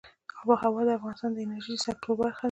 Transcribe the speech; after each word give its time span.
آب 0.39 0.47
وهوا 0.49 0.81
د 0.87 0.89
افغانستان 0.97 1.31
د 1.33 1.37
انرژۍ 1.45 1.75
د 1.77 1.81
سکتور 1.85 2.15
برخه 2.19 2.29
ده. 2.37 2.39